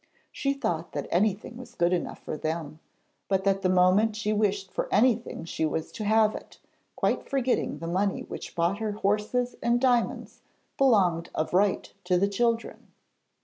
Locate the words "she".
0.31-0.53, 4.15-4.33, 5.45-5.63